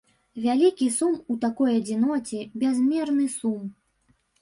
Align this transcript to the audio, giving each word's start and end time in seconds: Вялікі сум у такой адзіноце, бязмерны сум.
Вялікі 0.45 0.87
сум 0.95 1.19
у 1.35 1.37
такой 1.45 1.71
адзіноце, 1.83 2.43
бязмерны 2.65 3.33
сум. 3.39 3.73